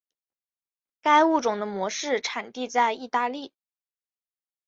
[1.03, 3.53] 该物种的模式产地在意大利。